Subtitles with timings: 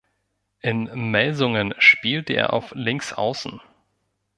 [0.61, 3.61] In Melsungen spielt er auf Linksaußen.